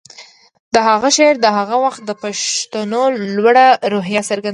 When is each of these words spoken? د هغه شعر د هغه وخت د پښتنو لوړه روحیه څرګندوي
د 0.73 0.75
هغه 0.89 1.09
شعر 1.17 1.35
د 1.41 1.47
هغه 1.57 1.75
وخت 1.85 2.01
د 2.05 2.11
پښتنو 2.23 3.01
لوړه 3.35 3.67
روحیه 3.93 4.21
څرګندوي 4.29 4.49